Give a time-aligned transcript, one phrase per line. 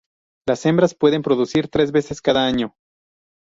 [0.47, 2.73] Las hembras pueden reproducir tres veces cada año.